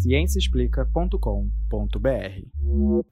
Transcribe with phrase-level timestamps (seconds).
[0.00, 2.46] ciênciaexplica.com.br.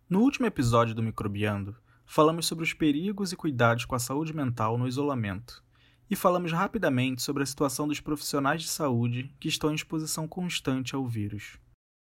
[0.09, 1.77] No último episódio do Microbiando,
[2.07, 5.63] falamos sobre os perigos e cuidados com a saúde mental no isolamento.
[6.11, 10.95] E falamos rapidamente sobre a situação dos profissionais de saúde que estão em exposição constante
[10.95, 11.59] ao vírus.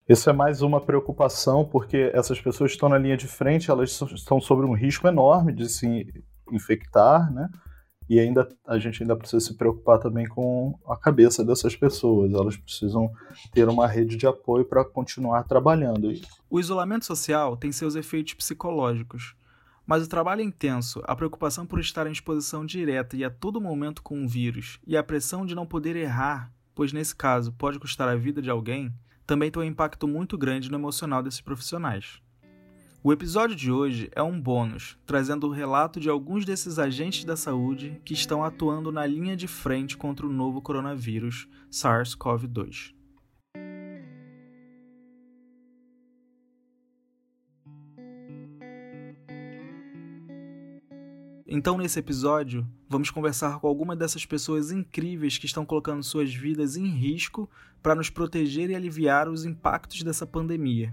[0.09, 4.01] Isso é mais uma preocupação, porque essas pessoas que estão na linha de frente, elas
[4.01, 6.07] estão sob um risco enorme de se
[6.53, 7.49] infectar, né?
[8.09, 12.33] E ainda a gente ainda precisa se preocupar também com a cabeça dessas pessoas.
[12.33, 13.11] Elas precisam
[13.53, 16.13] ter uma rede de apoio para continuar trabalhando.
[16.49, 19.35] O isolamento social tem seus efeitos psicológicos,
[19.87, 24.03] mas o trabalho intenso, a preocupação por estar em exposição direta e a todo momento
[24.03, 28.09] com o vírus e a pressão de não poder errar, pois nesse caso pode custar
[28.09, 28.93] a vida de alguém,
[29.27, 32.21] também tem um impacto muito grande no emocional desses profissionais.
[33.03, 37.37] O episódio de hoje é um bônus, trazendo o relato de alguns desses agentes da
[37.37, 42.95] saúde que estão atuando na linha de frente contra o novo coronavírus SARS-CoV-2.
[51.49, 56.77] Então, nesse episódio, vamos conversar com algumas dessas pessoas incríveis que estão colocando suas vidas
[56.77, 57.49] em risco
[57.81, 60.93] para nos proteger e aliviar os impactos dessa pandemia.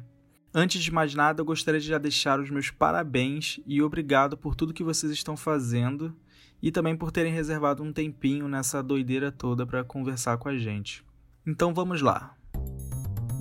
[0.55, 4.53] Antes de mais nada, eu gostaria de já deixar os meus parabéns e obrigado por
[4.53, 6.15] tudo que vocês estão fazendo
[6.61, 11.03] e também por terem reservado um tempinho nessa doideira toda para conversar com a gente.
[11.43, 12.35] Então vamos lá.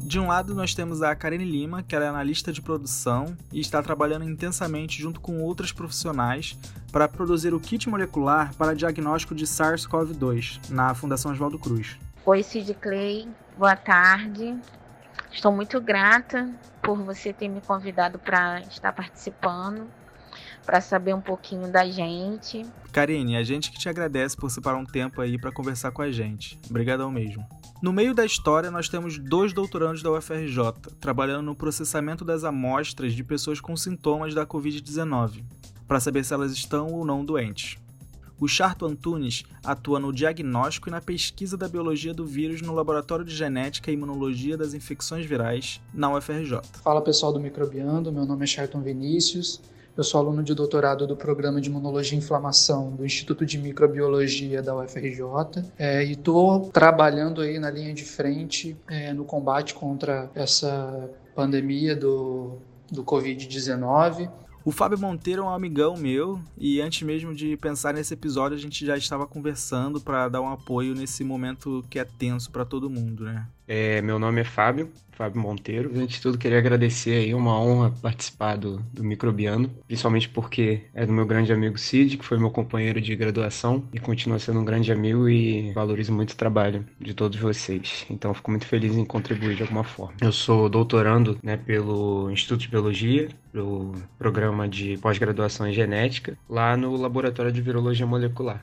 [0.03, 3.83] De um lado, nós temos a Karine Lima, que é analista de produção e está
[3.83, 6.59] trabalhando intensamente junto com outras profissionais
[6.91, 11.99] para produzir o kit molecular para diagnóstico de SARS-CoV-2 na Fundação Oswaldo Cruz.
[12.25, 14.59] Oi, Sid Clay, boa tarde.
[15.33, 16.51] Estou muito grata
[16.83, 19.89] por você ter me convidado para estar participando,
[20.65, 22.65] para saber um pouquinho da gente.
[22.93, 26.11] Karine, a gente que te agradece por separar um tempo aí para conversar com a
[26.11, 26.59] gente.
[26.69, 27.47] Obrigadão mesmo.
[27.83, 33.15] No meio da história, nós temos dois doutorandos da UFRJ, trabalhando no processamento das amostras
[33.15, 35.43] de pessoas com sintomas da Covid-19,
[35.89, 37.82] para saber se elas estão ou não doentes.
[38.43, 43.25] O Charto Antunes atua no diagnóstico e na pesquisa da biologia do vírus no Laboratório
[43.25, 46.61] de Genética e Imunologia das Infecções Virais, na UFRJ.
[46.83, 49.61] Fala pessoal do Microbiando, meu nome é Charton Vinícius,
[49.97, 54.61] eu sou aluno de doutorado do Programa de Imunologia e Inflamação do Instituto de Microbiologia
[54.61, 55.23] da UFRJ
[55.79, 61.95] é, e estou trabalhando aí na linha de frente é, no combate contra essa pandemia
[61.95, 62.59] do,
[62.91, 64.29] do Covid-19.
[64.65, 68.61] O Fábio Monteiro é um amigão meu e antes mesmo de pensar nesse episódio a
[68.61, 72.89] gente já estava conversando para dar um apoio nesse momento que é tenso para todo
[72.89, 73.49] mundo, né?
[73.75, 75.91] É, meu nome é Fábio, Fábio Monteiro.
[75.97, 81.07] Antes de tudo, queria agradecer aí, uma honra participar do, do Microbiano, principalmente porque é
[81.07, 84.65] do meu grande amigo Cid, que foi meu companheiro de graduação e continua sendo um
[84.67, 88.05] grande amigo e valorizo muito o trabalho de todos vocês.
[88.11, 90.17] Então, fico muito feliz em contribuir de alguma forma.
[90.21, 96.77] Eu sou doutorando né, pelo Instituto de Biologia, pelo programa de pós-graduação em genética, lá
[96.77, 98.63] no Laboratório de Virologia Molecular.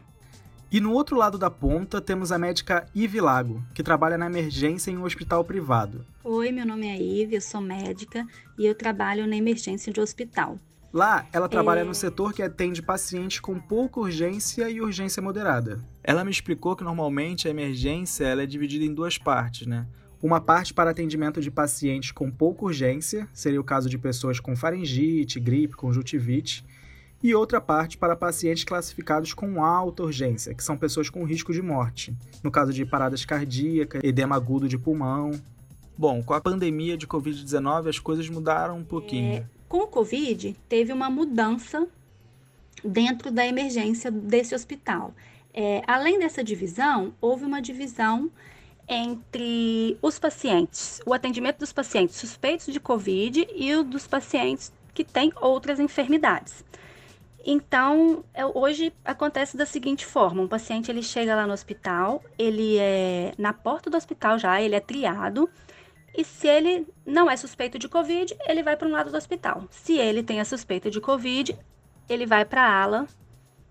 [0.72, 4.92] E no outro lado da ponta temos a médica Ive Lago, que trabalha na emergência
[4.92, 6.06] em um hospital privado.
[6.24, 8.24] Oi, meu nome é Ive, eu sou médica
[8.56, 10.60] e eu trabalho na emergência de hospital.
[10.94, 11.84] Lá, ela trabalha é...
[11.84, 15.84] no setor que atende pacientes com pouca urgência e urgência moderada.
[16.04, 19.88] Ela me explicou que normalmente a emergência ela é dividida em duas partes, né?
[20.22, 24.56] Uma parte para atendimento de pacientes com pouca urgência, seria o caso de pessoas com
[24.56, 26.64] faringite, gripe, conjuntivite,
[27.22, 31.62] e outra parte para pacientes classificados com alta urgência, que são pessoas com risco de
[31.62, 32.14] morte,
[32.44, 35.32] no caso de paradas cardíacas, edema agudo de pulmão.
[35.98, 39.34] Bom, com a pandemia de Covid-19 as coisas mudaram um pouquinho.
[39.34, 41.88] É, com o Covid, teve uma mudança
[42.84, 45.14] dentro da emergência desse hospital.
[45.54, 48.32] É, além dessa divisão, houve uma divisão
[48.88, 55.04] entre os pacientes, o atendimento dos pacientes suspeitos de Covid e o dos pacientes que
[55.04, 56.64] têm outras enfermidades.
[57.52, 62.78] Então, é, hoje acontece da seguinte forma: um paciente ele chega lá no hospital, ele
[62.78, 65.50] é na porta do hospital já, ele é triado.
[66.16, 69.64] E se ele não é suspeito de Covid, ele vai para um lado do hospital.
[69.72, 71.58] Se ele tem a suspeita de Covid,
[72.08, 73.08] ele vai para a ala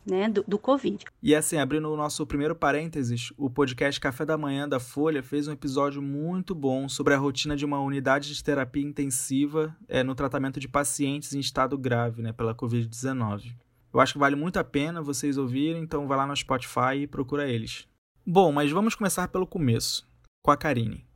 [0.04, 1.04] né, do, do, Covid.
[1.22, 5.46] E assim, abrindo o nosso primeiro parênteses, o podcast Café da Manhã da Folha fez
[5.46, 10.16] um episódio muito bom sobre a rotina de uma unidade de terapia intensiva é, no
[10.16, 13.54] tratamento de pacientes em estado grave né, pela Covid-19.
[13.92, 17.06] Eu acho que vale muito a pena vocês ouvirem, então vai lá no Spotify e
[17.06, 17.88] procura eles.
[18.26, 20.06] Bom, mas vamos começar pelo começo,
[20.42, 21.06] com a Karine.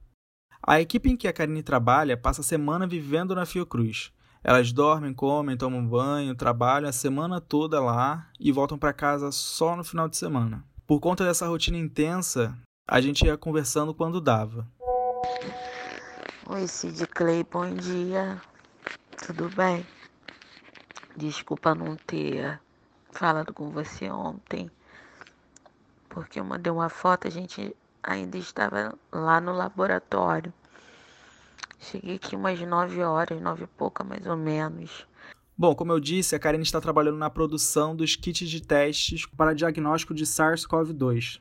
[0.63, 4.13] A equipe em que a Karine trabalha passa a semana vivendo na Fiocruz.
[4.45, 9.77] Elas dormem, comem, tomam banho, trabalham a semana toda lá e voltam para casa só
[9.77, 10.65] no final de semana.
[10.87, 12.59] Por conta dessa rotina intensa,
[12.89, 14.67] a gente ia conversando quando dava.
[16.47, 18.41] Oi, Cid Clay, bom dia.
[19.27, 19.87] Tudo bem?
[21.17, 22.62] Desculpa não ter
[23.12, 24.70] falado com você ontem,
[26.09, 30.53] porque eu mandei uma foto, a gente ainda estava lá no laboratório.
[31.79, 35.06] Cheguei aqui umas 9 horas, 9 e pouca mais ou menos.
[35.56, 39.55] Bom, como eu disse, a Karine está trabalhando na produção dos kits de testes para
[39.55, 41.41] diagnóstico de SARS-CoV-2.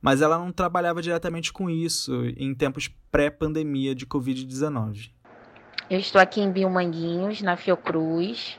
[0.00, 5.10] Mas ela não trabalhava diretamente com isso em tempos pré-pandemia de Covid-19.
[5.88, 8.58] Eu estou aqui em Biomanguinhos, na Fiocruz.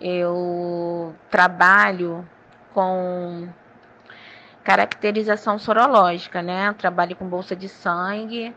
[0.00, 2.26] Eu trabalho
[2.72, 3.48] com
[4.64, 6.68] caracterização sorológica, né?
[6.68, 8.54] Eu trabalho com bolsa de sangue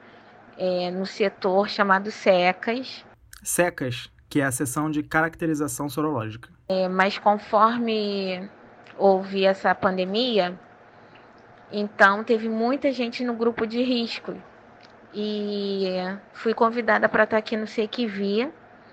[0.58, 3.06] é, no setor chamado SECAS.
[3.42, 6.50] SECAS, que é a seção de caracterização sorológica.
[6.70, 8.50] É, mas conforme
[8.98, 10.58] houve essa pandemia,
[11.72, 14.36] então teve muita gente no grupo de risco.
[15.14, 15.88] E
[16.34, 18.52] fui convidada para estar aqui no Sequivir.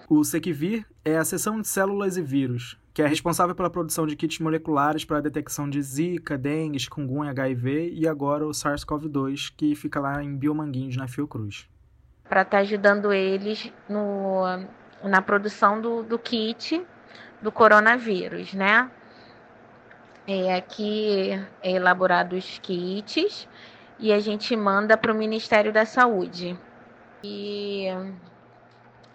[0.08, 4.14] O Sequivir é a seção de células e vírus, que é responsável pela produção de
[4.16, 9.74] kits moleculares para a detecção de Zika, dengue, chikungunya, HIV e agora o SARS-CoV-2, que
[9.74, 11.68] fica lá em Biomanguinhos, na Fiocruz.
[12.28, 14.42] Para estar ajudando eles no,
[15.02, 16.84] na produção do, do kit
[17.40, 18.90] do coronavírus, né?
[20.26, 21.30] É, aqui
[21.62, 23.48] é elaborado os kits
[23.98, 26.58] e a gente manda para o Ministério da Saúde.
[27.24, 27.86] E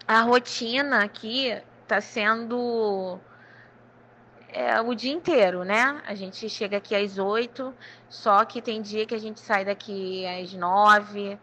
[0.08, 1.56] a rotina aqui
[1.86, 3.20] está sendo
[4.50, 6.02] é, o dia inteiro, né?
[6.06, 7.74] A gente chega aqui às oito,
[8.10, 11.38] só que tem dia que a gente sai daqui às nove,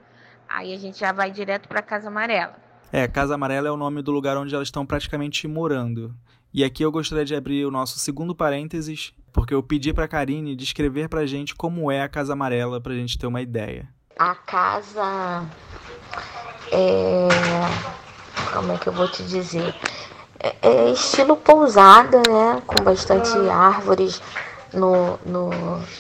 [0.49, 2.57] aí a gente já vai direto para Casa Amarela.
[2.93, 6.15] É, Casa Amarela é o nome do lugar onde elas estão praticamente morando.
[6.53, 10.09] E aqui eu gostaria de abrir o nosso segundo parênteses, porque eu pedi para a
[10.09, 13.41] Karine descrever para a gente como é a Casa Amarela, para a gente ter uma
[13.41, 13.89] ideia.
[14.19, 15.47] A casa
[16.71, 17.29] é.
[18.53, 19.75] Como é que eu vou te dizer?
[20.43, 22.61] É, é estilo pousada, né?
[22.67, 24.21] Com bastante árvores
[24.73, 25.51] no, no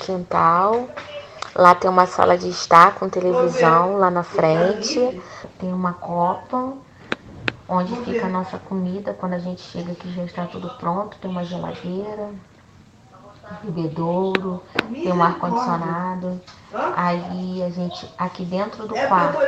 [0.00, 0.88] quintal.
[1.54, 5.22] Lá tem uma sala de estar com televisão lá na frente.
[5.60, 6.72] Tem uma copa
[7.68, 9.14] onde fica a nossa comida.
[9.14, 11.16] Quando a gente chega aqui já está tudo pronto.
[11.18, 12.30] Tem uma geladeira,
[13.62, 14.62] bebedouro,
[14.92, 16.40] tem um ar-condicionado.
[16.96, 19.38] Aí a gente, aqui dentro do quarto.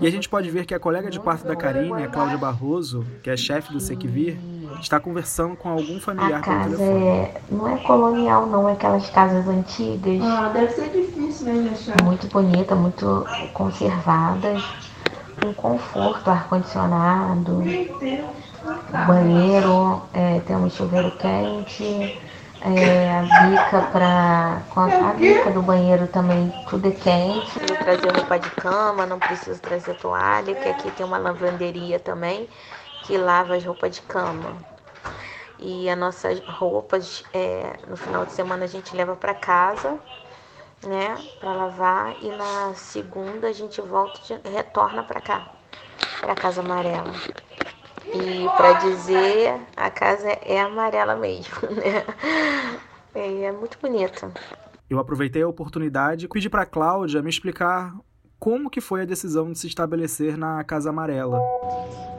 [0.00, 3.04] E a gente pode ver que a colega de quarto da Karine, a Cláudia Barroso,
[3.22, 4.38] que é chefe do Sequivir,
[4.80, 9.48] está conversando com algum familiar a casa é, não é colonial, não, é aquelas casas
[9.48, 10.20] antigas.
[10.22, 12.02] Ah, deve ser difícil, né, achar.
[12.04, 14.62] Muito bonita, muito conservadas,
[15.40, 17.62] com conforto, ar-condicionado,
[19.06, 22.20] banheiro, é, tem um chuveiro quente,
[22.60, 24.62] é, a bica para
[25.08, 27.60] a bica do banheiro também tudo é quente.
[27.68, 32.48] Eu trazer roupa de cama, não preciso trazer toalha, que aqui tem uma lavanderia também
[33.04, 34.56] que lava as roupas de cama.
[35.58, 39.98] E as nossas roupas, é, no final de semana a gente leva para casa,
[40.86, 45.46] né, para lavar e na segunda a gente volta e retorna para cá,
[46.20, 47.12] para casa amarela.
[48.14, 52.04] E para dizer, a casa é amarela mesmo, né?
[53.14, 54.30] É, é muito bonita.
[54.88, 57.94] Eu aproveitei a oportunidade e pedi para Cláudia me explicar
[58.38, 61.40] como que foi a decisão de se estabelecer na Casa Amarela.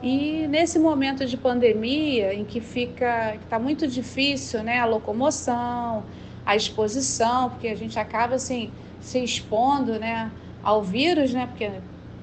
[0.02, 6.04] E nesse momento de pandemia, em que fica, está muito difícil, né, a locomoção,
[6.46, 10.32] a exposição, porque a gente acaba assim se expondo, né,
[10.62, 11.72] ao vírus, né, porque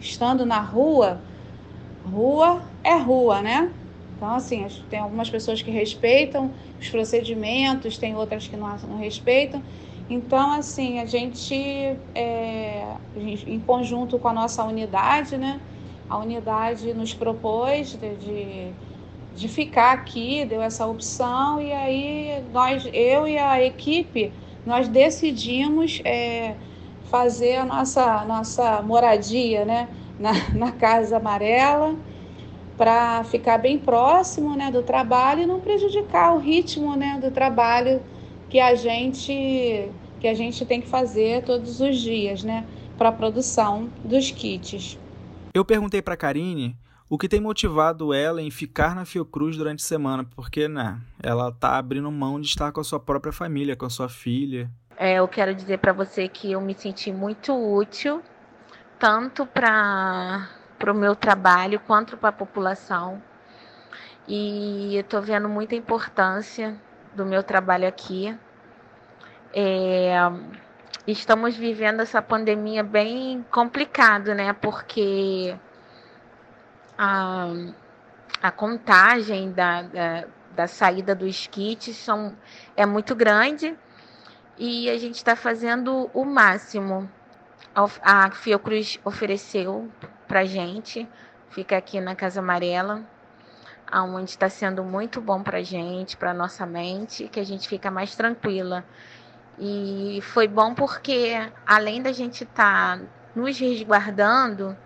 [0.00, 1.20] estando na rua,
[2.04, 3.70] rua é rua, né?
[4.16, 9.62] Então assim, tem algumas pessoas que respeitam os procedimentos, tem outras que não, respeitam.
[10.08, 11.54] Então, assim, a gente,
[12.14, 15.61] é, em conjunto com a nossa unidade, né?
[16.11, 18.73] A unidade nos propôs de, de,
[19.34, 24.30] de, ficar aqui, deu essa opção, e aí nós, eu e a equipe,
[24.66, 26.54] nós decidimos é,
[27.11, 29.88] fazer a nossa, nossa moradia, né?
[30.18, 31.97] Na, na Casa Amarela,
[32.76, 38.00] para ficar bem próximo né, do trabalho e não prejudicar o ritmo né, do trabalho
[38.49, 39.90] que a gente
[40.21, 42.64] que a gente tem que fazer todos os dias, né,
[42.97, 44.99] para a produção dos kits.
[45.52, 46.75] Eu perguntei para Karine
[47.09, 51.52] o que tem motivado ela em ficar na Fiocruz durante a semana, porque né, ela
[51.52, 54.71] tá abrindo mão de estar com a sua própria família, com a sua filha.
[54.97, 58.23] É, eu quero dizer para você que eu me senti muito útil,
[59.04, 60.49] tanto para
[60.88, 63.23] o meu trabalho quanto para a população.
[64.26, 66.75] E eu estou vendo muita importância
[67.14, 68.34] do meu trabalho aqui.
[69.52, 70.14] É,
[71.06, 74.54] estamos vivendo essa pandemia bem complicado, né?
[74.54, 75.54] Porque
[76.96, 77.49] a,
[78.42, 80.25] a contagem da, da,
[80.56, 82.34] da saída dos kits são,
[82.75, 83.76] é muito grande
[84.56, 87.06] e a gente está fazendo o máximo.
[87.76, 89.90] A Fiocruz ofereceu
[90.28, 91.08] para gente,
[91.50, 93.02] fica aqui na Casa Amarela,
[93.92, 98.14] onde está sendo muito bom para gente, para nossa mente, que a gente fica mais
[98.14, 98.84] tranquila.
[99.58, 101.34] E foi bom porque,
[101.66, 103.04] além da gente estar tá
[103.34, 104.76] nos resguardando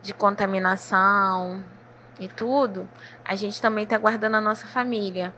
[0.00, 1.64] de contaminação
[2.20, 2.88] e tudo,
[3.24, 5.34] a gente também está guardando a nossa família.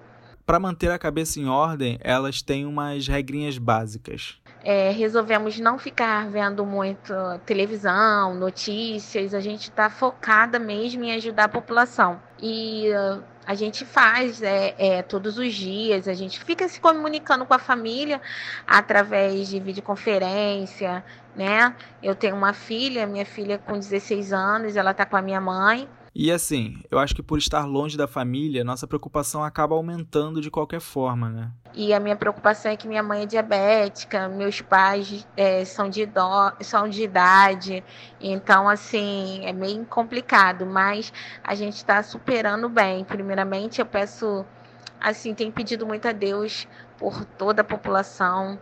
[0.47, 4.41] Para manter a cabeça em ordem, elas têm umas regrinhas básicas.
[4.63, 7.13] É, resolvemos não ficar vendo muito
[7.45, 12.23] televisão, notícias, a gente está focada mesmo em ajudar a população.
[12.41, 17.45] E uh, a gente faz é, é, todos os dias, a gente fica se comunicando
[17.45, 18.21] com a família
[18.65, 21.75] através de videoconferência, né?
[22.01, 25.89] Eu tenho uma filha, minha filha com 16 anos, ela está com a minha mãe.
[26.19, 30.51] E assim, eu acho que por estar longe da família, nossa preocupação acaba aumentando de
[30.51, 31.51] qualquer forma, né?
[31.75, 36.01] E a minha preocupação é que minha mãe é diabética, meus pais é, são, de
[36.01, 37.85] idó são de idade,
[38.19, 41.13] então, assim, é meio complicado, mas
[41.45, 43.05] a gente está superando bem.
[43.05, 44.43] Primeiramente, eu peço,
[44.99, 48.59] assim, tenho pedido muito a Deus por toda a população,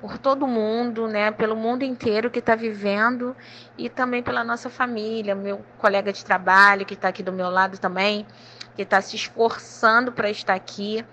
[0.00, 3.34] por todo mundo, né, pelo mundo inteiro que está vivendo
[3.78, 7.78] e também pela nossa família, meu colega de trabalho que está aqui do meu lado
[7.78, 8.26] também,
[8.74, 11.04] que está se esforçando para estar aqui.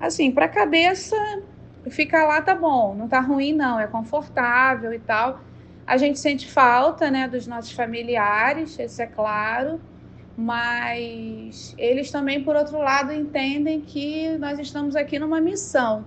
[0.00, 1.16] Assim, para a cabeça,
[1.88, 5.40] ficar lá tá bom, não tá ruim não, é confortável e tal.
[5.86, 9.80] A gente sente falta, né, dos nossos familiares, isso é claro,
[10.36, 16.04] mas eles também, por outro lado, entendem que nós estamos aqui numa missão,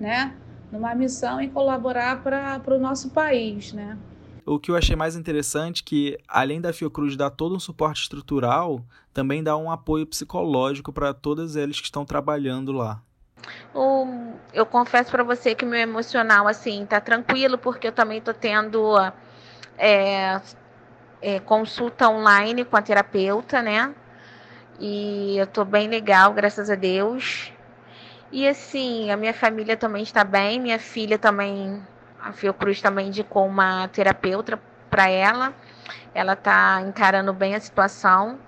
[0.00, 0.34] né?
[0.70, 3.98] Numa missão em colaborar para o nosso país, né?
[4.46, 8.02] O que eu achei mais interessante é que, além da Fiocruz dar todo um suporte
[8.02, 13.00] estrutural, também dá um apoio psicológico para todas eles que estão trabalhando lá.
[13.74, 18.34] O, eu confesso para você que meu emocional assim tá tranquilo porque eu também tô
[18.34, 18.96] tendo
[19.78, 20.40] é,
[21.22, 23.94] é, consulta online com a terapeuta, né?
[24.78, 27.52] E eu tô bem legal, graças a Deus.
[28.32, 31.82] E assim, a minha família também está bem, minha filha também,
[32.20, 35.52] a Fiocruz também indicou uma terapeuta para ela.
[36.14, 38.38] Ela está encarando bem a situação.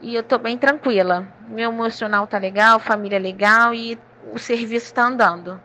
[0.00, 1.26] E eu estou bem tranquila.
[1.48, 3.98] Meu emocional tá legal, família legal e
[4.32, 5.60] o serviço está andando.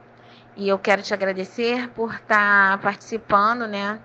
[0.55, 3.99] E eu quero te agradecer por estar tá participando, né,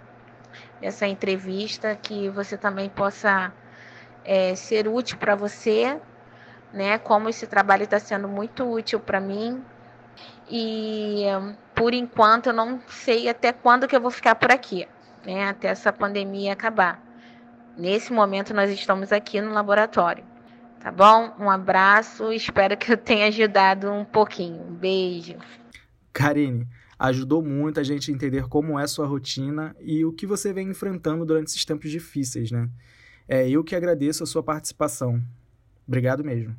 [0.78, 3.50] dessa entrevista, que você também possa
[4.24, 5.98] é, ser útil para você
[6.74, 6.98] né?
[6.98, 9.62] Como esse trabalho está sendo muito útil para mim.
[10.50, 11.24] E
[11.74, 14.86] por enquanto eu não sei até quando que eu vou ficar por aqui,
[15.24, 15.48] né?
[15.48, 17.02] Até essa pandemia acabar.
[17.78, 20.24] Nesse momento nós estamos aqui no laboratório.
[20.80, 21.32] Tá bom?
[21.38, 24.62] Um abraço, espero que eu tenha ajudado um pouquinho.
[24.62, 25.36] Um beijo.
[26.12, 30.52] Karine, ajudou muito a gente a entender como é sua rotina e o que você
[30.52, 32.68] vem enfrentando durante esses tempos difíceis, né?
[33.26, 35.22] É, eu que agradeço a sua participação.
[35.88, 36.54] Obrigado mesmo.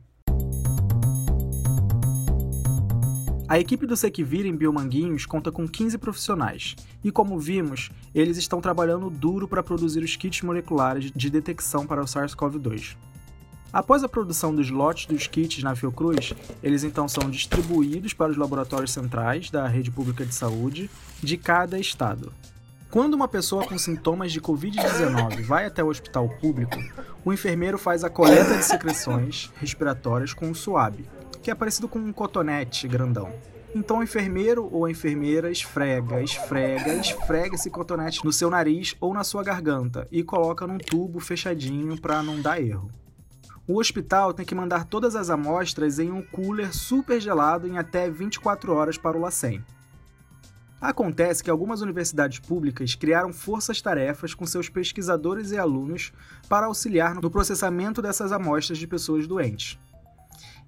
[3.47, 8.59] A equipe do Sequivir em Biomanguinhos conta com 15 profissionais, e como vimos, eles estão
[8.59, 12.97] trabalhando duro para produzir os kits moleculares de detecção para o SARS-CoV-2.
[13.71, 16.33] Após a produção dos lotes dos kits na Fiocruz,
[16.63, 20.89] eles então são distribuídos para os laboratórios centrais da rede pública de saúde
[21.21, 22.33] de cada estado.
[22.89, 26.77] Quando uma pessoa com sintomas de Covid-19 vai até o hospital público,
[27.23, 31.05] o enfermeiro faz a coleta de secreções respiratórias com o suave,
[31.45, 33.31] que é parecido com um cotonete grandão.
[33.75, 39.13] Então o enfermeiro ou a enfermeira esfrega, esfrega, esfrega esse cotonete no seu nariz ou
[39.13, 42.89] na sua garganta e coloca num tubo fechadinho para não dar erro.
[43.67, 48.09] O hospital tem que mandar todas as amostras em um cooler super gelado em até
[48.09, 49.63] 24 horas para o LACEN.
[50.81, 56.11] Acontece que algumas universidades públicas criaram forças-tarefas com seus pesquisadores e alunos
[56.49, 59.77] para auxiliar no processamento dessas amostras de pessoas doentes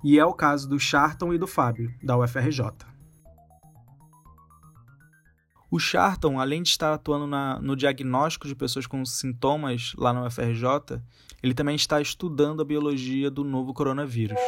[0.04, 2.64] e é o caso do Charton e do Fábio, da UFRJ.
[5.70, 10.26] O Charton, além de estar atuando na, no diagnóstico de pessoas com sintomas lá na
[10.26, 11.02] UFRJ,
[11.44, 14.40] ele também está estudando a biologia do novo coronavírus.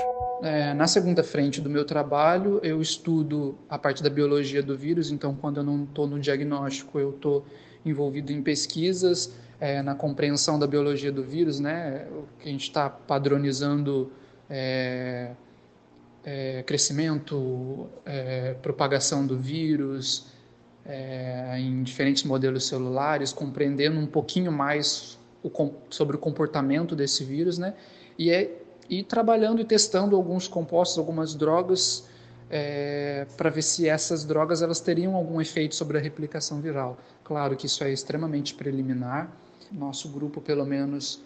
[0.41, 5.11] É, na segunda frente do meu trabalho, eu estudo a parte da biologia do vírus,
[5.11, 7.45] então, quando eu não estou no diagnóstico, eu estou
[7.85, 12.07] envolvido em pesquisas é, na compreensão da biologia do vírus, né?
[12.11, 14.09] O que a gente está padronizando
[14.49, 15.31] é,
[16.23, 20.27] é, crescimento, é, propagação do vírus
[20.85, 25.51] é, em diferentes modelos celulares, compreendendo um pouquinho mais o,
[25.89, 27.73] sobre o comportamento desse vírus, né?
[28.17, 32.09] E é e trabalhando e testando alguns compostos, algumas drogas,
[32.49, 36.97] é, para ver se essas drogas elas teriam algum efeito sobre a replicação viral.
[37.23, 39.31] Claro que isso é extremamente preliminar.
[39.71, 41.21] Nosso grupo, pelo menos,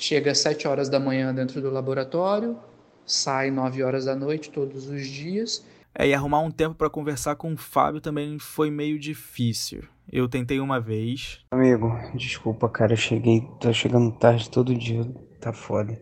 [0.00, 2.58] chega às 7 horas da manhã dentro do laboratório,
[3.04, 5.64] sai 9 horas da noite todos os dias.
[5.94, 9.82] É, e arrumar um tempo para conversar com o Fábio também foi meio difícil.
[10.10, 11.40] Eu tentei uma vez.
[11.50, 15.04] Amigo, desculpa, cara, eu cheguei, tô chegando tarde todo dia,
[15.40, 16.00] tá foda.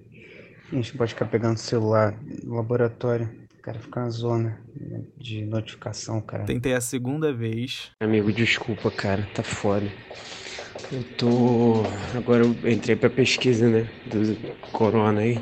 [0.70, 2.14] A gente pode ficar pegando celular
[2.44, 3.48] no laboratório.
[3.62, 4.60] Cara, fica uma zona
[5.16, 6.44] de notificação, cara.
[6.44, 7.90] Tentei a segunda vez.
[8.00, 9.90] Amigo, desculpa, cara, tá foda.
[10.92, 11.82] Eu tô.
[12.16, 13.88] Agora eu entrei pra pesquisa, né?
[14.06, 14.36] Do
[14.72, 15.40] corona aí.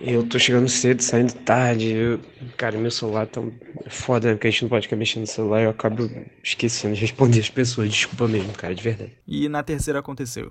[0.00, 1.90] Eu tô chegando cedo, saindo tarde.
[1.92, 2.20] Eu...
[2.56, 3.42] Cara, meu celular tá
[3.88, 4.34] foda, né?
[4.34, 5.62] Porque a gente não pode ficar mexendo no celular.
[5.62, 6.10] Eu acabo
[6.42, 7.90] esquecendo de responder as pessoas.
[7.90, 9.12] Desculpa mesmo, cara, de verdade.
[9.26, 10.50] E na terceira aconteceu?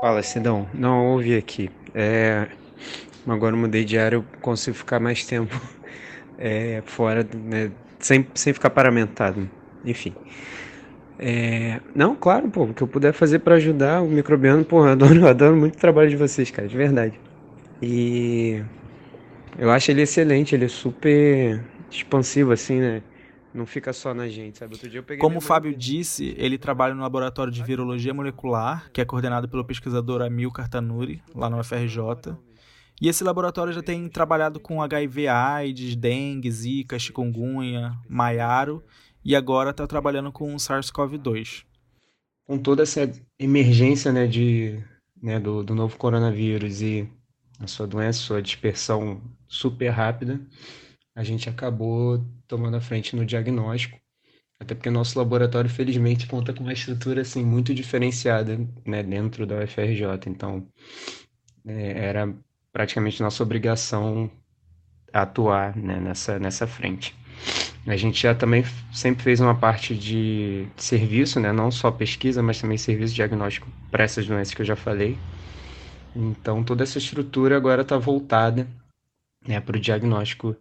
[0.00, 0.68] Fala, Cidão.
[0.74, 1.70] Não, ouvi aqui.
[1.94, 2.48] É.
[3.26, 5.60] Agora eu mudei de área, eu consigo ficar mais tempo
[6.36, 7.70] é, fora, né,
[8.00, 9.48] sem, sem ficar paramentado.
[9.84, 10.12] Enfim.
[11.18, 15.28] É, não, claro, pô, o que eu puder fazer para ajudar o microbiano, eu adoro,
[15.28, 17.18] adoro muito o trabalho de vocês, cara, de verdade.
[17.80, 18.62] E
[19.58, 23.02] eu acho ele excelente, ele é super expansivo, assim, né?
[23.54, 24.74] Não fica só na gente, sabe?
[24.74, 28.90] Outro dia eu peguei Como o Fábio disse, ele trabalha no laboratório de virologia molecular,
[28.92, 32.34] que é coordenado pelo pesquisador Amilcar Tanuri, lá no FRJ.
[33.00, 38.82] E esse laboratório já tem trabalhado com HIV, AIDS, dengue, zika, chikungunya, maiaro
[39.24, 41.64] e agora está trabalhando com SARS-CoV-2.
[42.44, 44.82] Com toda essa emergência né, de,
[45.22, 47.08] né, do, do novo coronavírus e
[47.60, 50.40] a sua doença, sua dispersão super rápida,
[51.14, 54.00] a gente acabou tomando a frente no diagnóstico.
[54.58, 59.62] Até porque nosso laboratório, felizmente, conta com uma estrutura assim, muito diferenciada né, dentro da
[59.62, 60.04] UFRJ.
[60.28, 60.66] Então,
[61.66, 62.32] é, era
[62.72, 64.30] praticamente nossa obrigação
[65.12, 67.14] atuar né, nessa, nessa frente.
[67.86, 72.60] A gente já também sempre fez uma parte de serviço, né, não só pesquisa, mas
[72.60, 75.18] também serviço diagnóstico para essas doenças que eu já falei.
[76.14, 78.68] Então, toda essa estrutura agora está voltada
[79.46, 80.56] né, para o diagnóstico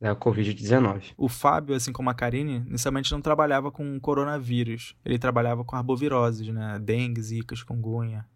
[0.00, 1.14] da Covid-19.
[1.16, 4.94] O Fábio, assim como a Karine, inicialmente não trabalhava com coronavírus.
[5.04, 6.78] Ele trabalhava com arboviroses, né?
[6.82, 8.26] Dengue, zika, chikungunya.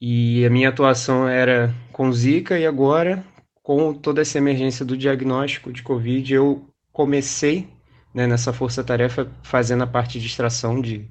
[0.00, 3.22] E a minha atuação era com Zika e agora,
[3.62, 7.68] com toda essa emergência do diagnóstico de Covid, eu comecei
[8.14, 11.08] né, nessa força-tarefa fazendo a parte de extração de,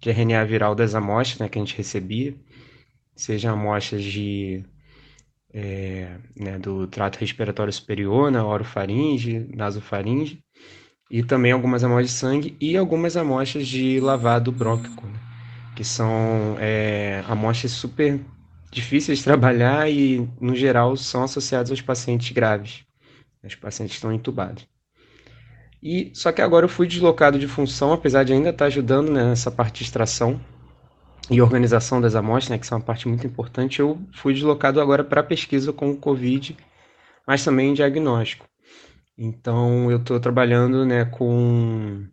[0.00, 2.34] de RNA viral das amostras né, que a gente recebia,
[3.14, 4.64] sejam amostras de,
[5.52, 10.42] é, né, do trato respiratório superior, na né, orofaringe, nasofaringe,
[11.10, 15.06] e também algumas amostras de sangue e algumas amostras de lavado brônquico.
[15.06, 15.28] Né?
[15.78, 18.20] que são é, amostras super
[18.68, 22.84] difíceis de trabalhar e, no geral, são associados aos pacientes graves,
[23.44, 24.66] os pacientes que estão entubados.
[25.82, 29.24] E só que agora eu fui deslocado de função, apesar de ainda estar ajudando né,
[29.24, 30.40] nessa parte de extração
[31.30, 35.04] e organização das amostras, né, que são uma parte muito importante, eu fui deslocado agora
[35.04, 36.56] para pesquisa com o COVID,
[37.26, 38.46] mas também em diagnóstico.
[39.16, 42.06] Então eu estou trabalhando né, com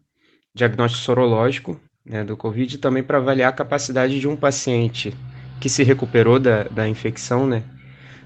[0.53, 5.15] diagnóstico sorológico né, do Covid, também para avaliar a capacidade de um paciente
[5.59, 7.63] que se recuperou da, da infecção, né,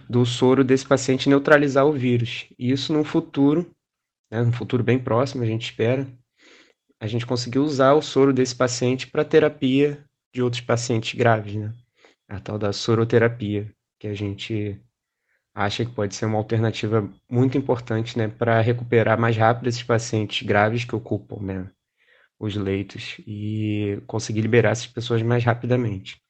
[0.10, 2.48] do soro desse paciente neutralizar o vírus.
[2.58, 3.70] E isso no futuro,
[4.32, 6.08] né, no futuro bem próximo, a gente espera,
[7.00, 11.74] a gente conseguir usar o soro desse paciente para terapia de outros pacientes graves, né?
[12.28, 14.80] A tal da soroterapia, que a gente
[15.54, 20.48] acha que pode ser uma alternativa muito importante, né, para recuperar mais rápido esses pacientes
[20.48, 21.72] graves que ocupam, né,
[22.40, 26.22] os leitos e conseguir liberar essas pessoas mais rapidamente.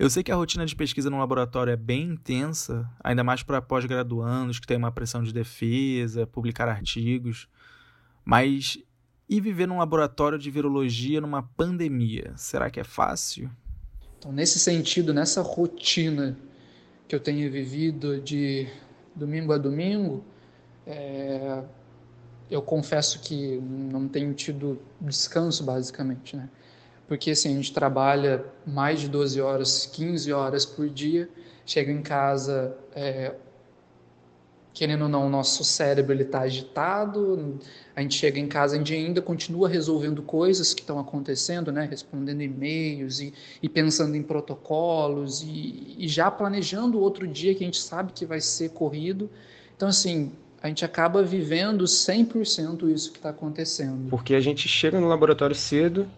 [0.00, 3.60] Eu sei que a rotina de pesquisa no laboratório é bem intensa, ainda mais para
[3.60, 7.46] pós-graduandos que têm uma pressão de defesa, publicar artigos.
[8.24, 8.78] Mas
[9.28, 12.32] e viver num laboratório de virologia numa pandemia?
[12.34, 13.50] Será que é fácil?
[14.18, 16.34] Então, nesse sentido, nessa rotina
[17.06, 18.68] que eu tenho vivido de
[19.14, 20.24] domingo a domingo,
[20.86, 21.62] é,
[22.50, 26.48] eu confesso que não tenho tido descanso, basicamente, né?
[27.10, 31.28] Porque, assim, a gente trabalha mais de 12 horas, 15 horas por dia,
[31.66, 33.34] chega em casa, é,
[34.72, 37.58] querendo ou não, o nosso cérebro está agitado,
[37.96, 41.84] a gente chega em casa, gente ainda continua resolvendo coisas que estão acontecendo, né?
[41.90, 47.64] respondendo e-mails e, e pensando em protocolos e, e, já planejando o outro dia que
[47.64, 49.28] a gente sabe que vai ser corrido.
[49.76, 50.30] Então, assim,
[50.62, 54.08] a gente acaba vivendo 100% isso que está acontecendo.
[54.08, 56.08] Porque a gente chega no laboratório cedo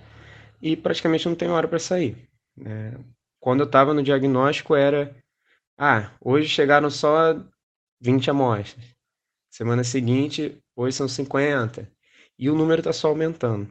[0.62, 2.16] e praticamente não tem hora para sair.
[2.56, 2.94] Né?
[3.42, 5.16] quando eu estava no diagnóstico era,
[5.76, 7.34] ah, hoje chegaram só
[8.00, 8.86] 20 amostras.
[9.50, 11.90] Semana seguinte, hoje são 50.
[12.38, 13.68] E o número está só aumentando.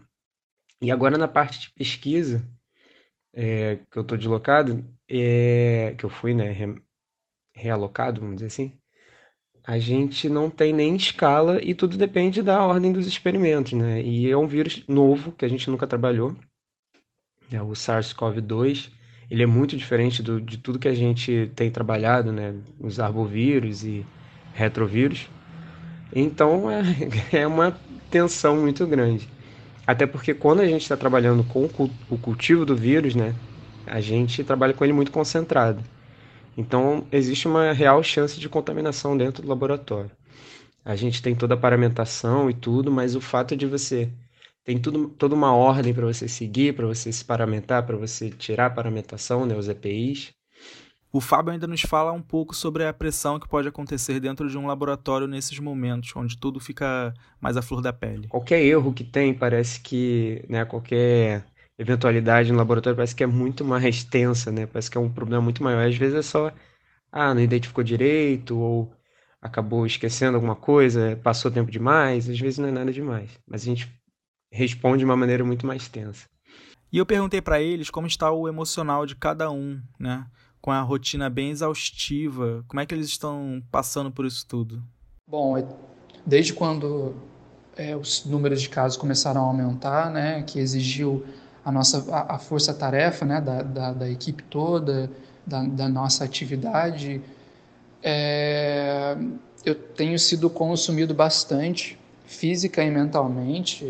[0.81, 2.45] E agora na parte de pesquisa,
[3.33, 6.81] é, que eu estou deslocado, é, que eu fui né, re,
[7.55, 8.77] realocado, vamos dizer assim,
[9.63, 14.01] a gente não tem nem escala e tudo depende da ordem dos experimentos, né?
[14.01, 16.35] E é um vírus novo que a gente nunca trabalhou,
[17.51, 18.89] é o SARS-CoV-2.
[19.29, 22.53] Ele é muito diferente do, de tudo que a gente tem trabalhado, né?
[22.79, 24.05] Os arbovírus e
[24.53, 25.29] retrovírus.
[26.13, 26.83] Então é,
[27.31, 27.77] é uma
[28.09, 29.27] tensão muito grande.
[29.85, 31.69] Até porque quando a gente está trabalhando com
[32.09, 33.33] o cultivo do vírus, né?
[33.85, 35.83] A gente trabalha com ele muito concentrado.
[36.55, 40.11] Então, existe uma real chance de contaminação dentro do laboratório.
[40.83, 44.09] A gente tem toda a paramentação e tudo, mas o fato de você
[44.63, 48.67] tem tudo, toda uma ordem para você seguir, para você se paramentar, para você tirar
[48.67, 50.33] a paramentação, né, os EPIs.
[51.13, 54.57] O Fábio ainda nos fala um pouco sobre a pressão que pode acontecer dentro de
[54.57, 58.29] um laboratório nesses momentos, onde tudo fica mais à flor da pele.
[58.29, 61.43] Qualquer erro que tem, parece que, né, qualquer
[61.77, 64.65] eventualidade no laboratório parece que é muito mais tensa, né?
[64.67, 65.85] Parece que é um problema muito maior.
[65.85, 66.53] Às vezes é só,
[67.11, 68.93] ah, não identificou direito, ou
[69.41, 73.31] acabou esquecendo alguma coisa, passou tempo demais, às vezes não é nada demais.
[73.47, 74.00] Mas a gente
[74.51, 76.27] responde de uma maneira muito mais tensa.
[76.91, 80.25] E eu perguntei para eles como está o emocional de cada um, né?
[80.61, 84.83] Com a rotina bem exaustiva, como é que eles estão passando por isso tudo?
[85.27, 85.65] Bom, é,
[86.25, 87.15] desde quando
[87.75, 91.25] é, os números de casos começaram a aumentar, né, que exigiu
[91.63, 95.09] a nossa a, a força-tarefa né, da, da, da, equipe toda,
[95.45, 97.21] da, da nossa atividade,
[98.03, 99.15] é,
[99.65, 101.97] eu tenho sido consumido bastante,
[102.31, 103.85] física e mentalmente.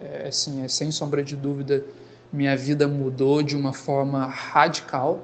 [0.00, 1.84] É, assim, é, sem sombra de dúvida,
[2.32, 5.20] minha vida mudou de uma forma radical.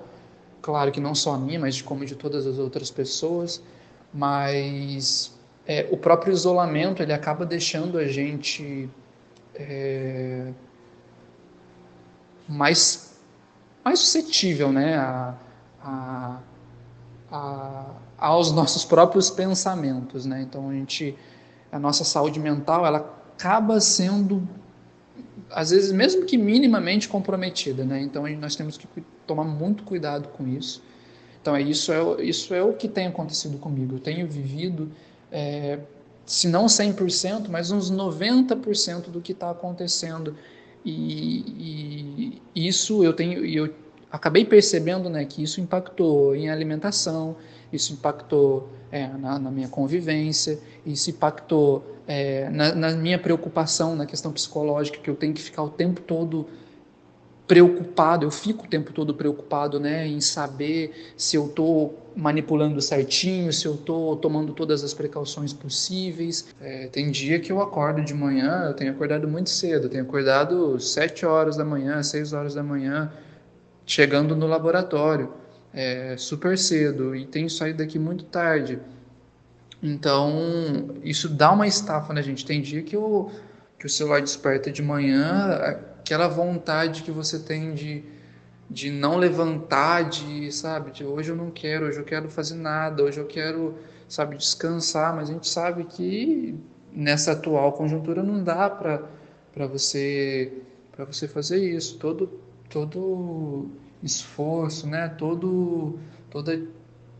[0.62, 3.62] Claro que não só a minha, mas como de todas as outras pessoas.
[4.12, 5.32] Mas
[5.66, 8.88] é, o próprio isolamento ele acaba deixando a gente
[9.54, 10.50] é,
[12.48, 13.18] mais,
[13.84, 15.34] mais suscetível né, a,
[15.82, 16.38] a,
[17.30, 17.84] a,
[18.16, 20.24] aos nossos próprios pensamentos.
[20.24, 20.42] Né?
[20.42, 21.16] Então, a, gente,
[21.72, 22.98] a nossa saúde mental ela
[23.34, 24.46] acaba sendo,
[25.50, 27.84] às vezes, mesmo que minimamente comprometida.
[27.84, 28.02] Né?
[28.02, 28.86] Então, nós temos que
[29.26, 30.82] tomar muito cuidado com isso.
[31.40, 33.96] Então, é isso, é, isso é o que tem acontecido comigo.
[33.96, 34.92] Eu tenho vivido,
[35.32, 35.78] é,
[36.26, 40.36] se não 100%, mas uns 90% do que está acontecendo
[40.84, 43.72] e, e, isso eu tenho, eu
[44.12, 47.34] acabei percebendo, né, que isso impactou em alimentação,
[47.72, 54.04] isso impactou é, na, na, minha convivência, isso impactou é, na, na, minha preocupação na
[54.04, 56.46] questão psicológica, que eu tenho que ficar o tempo todo
[57.46, 63.52] preocupado, eu fico o tempo todo preocupado né, em saber se eu estou manipulando certinho,
[63.52, 66.46] se eu estou tomando todas as precauções possíveis.
[66.60, 70.78] É, tem dia que eu acordo de manhã, eu tenho acordado muito cedo, tenho acordado
[70.78, 73.10] 7 horas da manhã, 6 horas da manhã,
[73.86, 75.32] chegando no laboratório
[75.72, 78.78] é, super cedo e tenho saído daqui muito tarde.
[79.82, 82.44] Então, isso dá uma estafa na gente.
[82.46, 83.32] Tem dia que, eu,
[83.78, 85.54] que o celular desperta de manhã,
[86.00, 88.04] aquela vontade que você tem de,
[88.70, 93.02] de não levantar, de, sabe, de hoje eu não quero, hoje eu quero fazer nada,
[93.02, 93.76] hoje eu quero,
[94.08, 96.54] sabe, descansar, mas a gente sabe que
[96.92, 100.52] nessa atual conjuntura não dá para você
[100.92, 101.98] para você fazer isso.
[101.98, 102.41] Todo
[102.72, 103.68] todo
[104.02, 105.98] esforço, né, todo
[106.30, 106.60] toda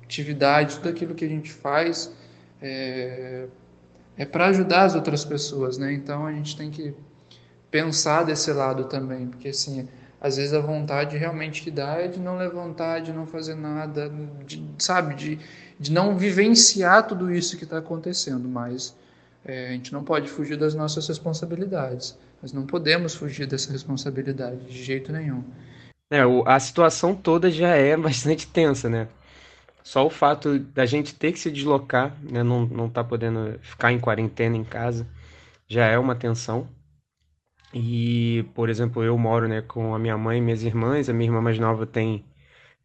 [0.03, 2.11] atividade, tudo aquilo que a gente faz
[2.61, 3.47] é,
[4.17, 5.93] é para ajudar as outras pessoas, né?
[5.93, 6.95] Então a gente tem que
[7.71, 9.89] pensar desse lado também, porque assim,
[10.21, 14.11] às vezes a vontade realmente que dá é de não levantar, de não fazer nada,
[14.47, 15.39] de, sabe, de,
[15.79, 18.95] de não vivenciar tudo isso que está acontecendo, mas
[19.45, 24.67] é, a gente não pode fugir das nossas responsabilidades, nós não podemos fugir dessa responsabilidade
[24.67, 25.45] de jeito nenhum.
[26.11, 29.09] É, a situação toda já é bastante tensa, né?
[29.83, 33.93] Só o fato da gente ter que se deslocar, né, não, não tá podendo ficar
[33.93, 35.07] em quarentena em casa,
[35.67, 36.69] já é uma tensão.
[37.75, 41.09] E, por exemplo, eu moro, né, com a minha mãe e minhas irmãs.
[41.09, 42.25] A minha irmã mais nova tem,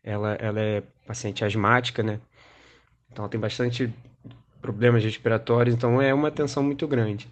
[0.04, 2.20] ela, ela é paciente asmática, né?
[3.12, 3.94] Então ela tem bastante
[4.62, 7.30] problemas respiratórios, então é uma tensão muito grande.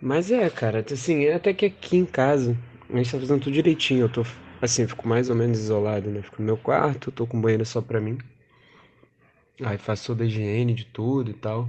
[0.00, 2.56] Mas é, cara, assim, é até que aqui em casa
[2.90, 4.02] a gente tá fazendo tudo direitinho.
[4.02, 4.24] Eu tô,
[4.60, 6.22] assim, fico mais ou menos isolado, né?
[6.22, 8.18] Fico no meu quarto, tô com banheiro só pra mim.
[9.62, 11.68] Aí faço toda a higiene de tudo e tal.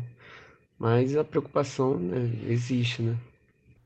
[0.78, 3.18] Mas a preocupação, né, existe, né?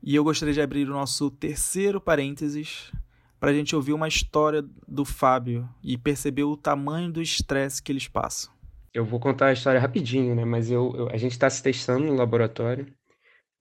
[0.02, 2.90] E eu gostaria de abrir o nosso terceiro parênteses
[3.38, 7.90] para a gente ouvir uma história do Fábio e perceber o tamanho do estresse que
[7.90, 8.52] eles passam.
[8.92, 10.44] Eu vou contar a história rapidinho, né?
[10.44, 12.86] Mas eu, eu a gente está se testando no laboratório,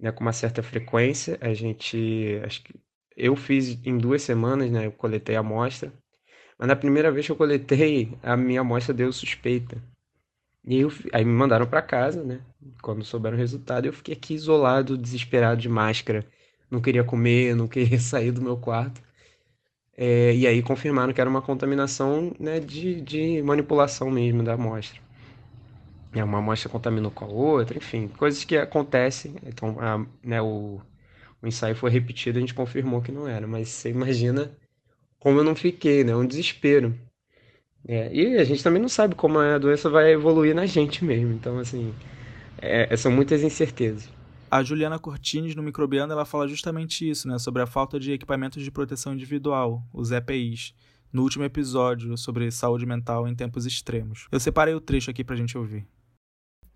[0.01, 0.11] né?
[0.11, 1.37] Com uma certa frequência.
[1.41, 2.73] A gente, acho que
[3.15, 4.85] eu fiz em duas semanas, né?
[4.87, 5.93] Eu coletei a amostra.
[6.57, 9.81] Mas na primeira vez que eu coletei, a minha amostra deu suspeita.
[10.65, 12.41] E eu, aí me mandaram para casa, né?
[12.81, 16.25] Quando souberam o resultado, eu fiquei aqui isolado, desesperado de máscara.
[16.69, 19.01] Não queria comer, não queria sair do meu quarto.
[19.97, 24.99] É, e aí confirmaram que era uma contaminação né, de, de manipulação mesmo da amostra.
[26.13, 29.35] É, uma amostra contaminou com a outra, enfim, coisas que acontecem.
[29.45, 30.81] Então, a, né, o,
[31.41, 33.47] o ensaio foi repetido, a gente confirmou que não era.
[33.47, 34.51] Mas você imagina
[35.19, 36.15] como eu não fiquei, né?
[36.15, 36.97] Um desespero.
[37.87, 41.31] É, e a gente também não sabe como a doença vai evoluir na gente mesmo.
[41.33, 41.93] Então, assim,
[42.57, 44.09] é, são muitas incertezas.
[44.49, 47.39] A Juliana Cortines, no Microbiano, ela fala justamente isso, né?
[47.39, 50.73] Sobre a falta de equipamentos de proteção individual, os EPIs,
[51.11, 54.27] no último episódio sobre saúde mental em tempos extremos.
[54.31, 55.85] Eu separei o trecho aqui pra gente ouvir.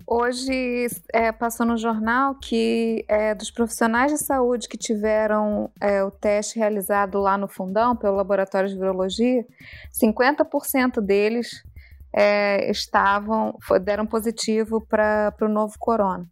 [0.08, 6.12] Hoje é, passou no jornal que é, dos profissionais de saúde que tiveram é, o
[6.12, 9.44] teste realizado lá no Fundão, pelo Laboratório de Virologia,
[9.92, 11.64] 50% deles
[12.14, 16.26] é, estavam, deram positivo para o novo corona.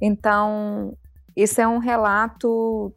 [0.00, 0.96] Então,
[1.36, 2.94] isso é um relato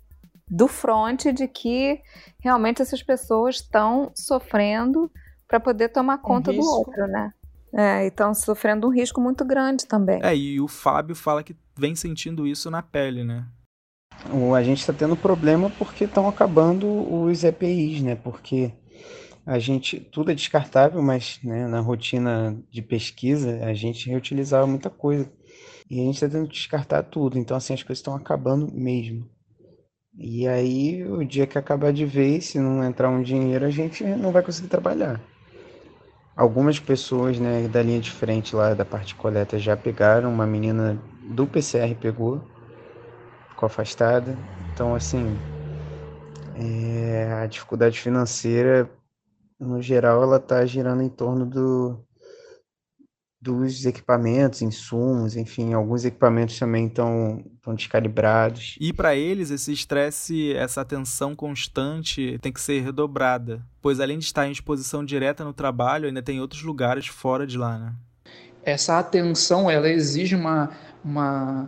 [0.47, 1.99] do front de que
[2.39, 5.11] realmente essas pessoas estão sofrendo
[5.47, 7.33] para poder tomar conta um do outro, né?
[7.73, 10.19] É, e estão sofrendo um risco muito grande também.
[10.23, 13.45] É, e o Fábio fala que vem sentindo isso na pele, né?
[14.55, 18.15] A gente está tendo problema porque estão acabando os EPIs, né?
[18.15, 18.71] Porque
[19.45, 24.89] a gente tudo é descartável, mas né, na rotina de pesquisa a gente reutilizava muita
[24.89, 25.31] coisa.
[25.89, 27.37] E a gente está tendo que descartar tudo.
[27.37, 29.27] Então, assim, as coisas estão acabando mesmo.
[30.17, 34.03] E aí, o dia que acabar de vez, se não entrar um dinheiro, a gente
[34.03, 35.21] não vai conseguir trabalhar.
[36.35, 41.01] Algumas pessoas, né, da linha de frente lá da parte coleta já pegaram, uma menina
[41.21, 42.49] do PCR pegou,
[43.49, 44.43] ficou afastada.
[44.73, 45.43] Então, assim,
[46.53, 48.89] é, a dificuldade financeira,
[49.59, 52.05] no geral, ela está girando em torno do,
[53.41, 57.43] dos equipamentos, insumos, enfim, alguns equipamentos também estão
[57.75, 58.75] descalibrados.
[58.79, 64.25] E para eles, esse estresse, essa atenção constante tem que ser redobrada, pois além de
[64.25, 67.93] estar em exposição direta no trabalho, ainda tem outros lugares fora de lá, né?
[68.63, 70.69] Essa atenção, ela exige uma,
[71.03, 71.67] uma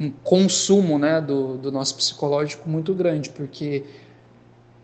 [0.00, 3.84] um consumo né, do, do nosso psicológico muito grande, porque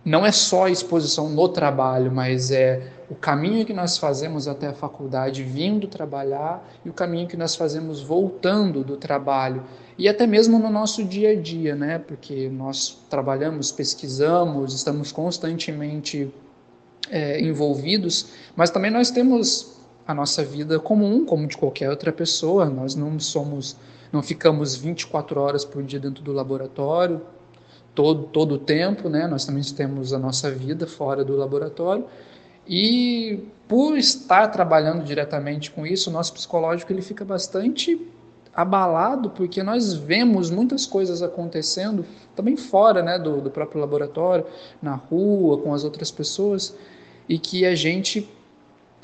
[0.04, 4.68] não é só a exposição no trabalho, mas é o caminho que nós fazemos até
[4.68, 9.62] a faculdade vindo trabalhar e o caminho que nós fazemos voltando do trabalho
[9.98, 11.98] e até mesmo no nosso dia a dia, né?
[11.98, 16.32] Porque nós trabalhamos, pesquisamos, estamos constantemente
[17.10, 22.64] é, envolvidos, mas também nós temos a nossa vida comum, como de qualquer outra pessoa.
[22.64, 23.76] Nós não somos,
[24.10, 27.20] não ficamos 24 horas por dia dentro do laboratório
[27.94, 29.26] todo, todo o tempo, né?
[29.26, 32.04] Nós também temos a nossa vida fora do laboratório.
[32.66, 38.00] E por estar trabalhando diretamente com isso, o nosso psicológico ele fica bastante
[38.54, 44.44] abalado, porque nós vemos muitas coisas acontecendo também fora né, do, do próprio laboratório,
[44.82, 46.76] na rua, com as outras pessoas,
[47.28, 48.28] e que a gente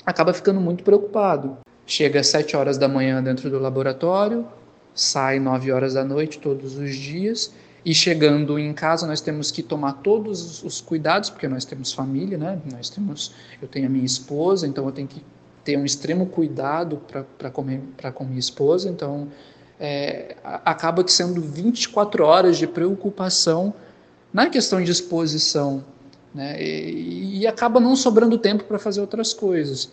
[0.05, 1.57] acaba ficando muito preocupado.
[1.85, 4.45] Chega às 7 horas da manhã dentro do laboratório,
[4.93, 7.53] sai 9 horas da noite todos os dias
[7.87, 12.37] e chegando em casa, nós temos que tomar todos os cuidados, porque nós temos família,
[12.37, 12.59] né?
[12.69, 15.23] Nós temos, eu tenho a minha esposa, então eu tenho que
[15.63, 17.01] ter um extremo cuidado
[17.37, 18.89] para comer para com minha esposa.
[18.89, 19.29] Então,
[19.79, 23.73] é, acaba que sendo 24 horas de preocupação
[24.33, 25.81] na questão de exposição,
[26.35, 26.61] né?
[26.61, 29.89] E, e acaba não sobrando tempo para fazer outras coisas.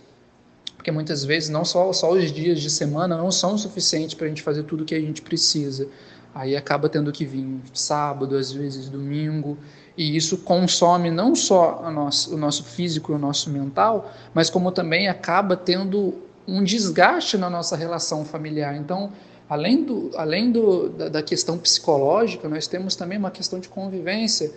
[0.74, 4.28] Porque muitas vezes não só, só os dias de semana não são suficientes para a
[4.28, 5.88] gente fazer tudo o que a gente precisa.
[6.34, 9.56] Aí acaba tendo que vir sábado, às vezes domingo,
[9.96, 14.72] e isso consome não só nosso, o nosso físico e o nosso mental, mas como
[14.72, 16.14] também acaba tendo
[16.46, 18.76] um desgaste na nossa relação familiar.
[18.76, 19.12] Então,
[19.48, 24.52] além, do, além do, da, da questão psicológica, nós temos também uma questão de convivência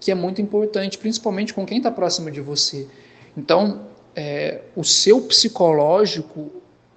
[0.00, 2.88] que é muito importante, principalmente com quem está próximo de você.
[3.36, 3.82] Então,
[4.16, 6.50] é, o seu psicológico,